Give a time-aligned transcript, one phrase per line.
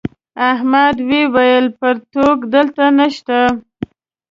[0.51, 3.39] احمد وويل: پرتوگ دلته نشته.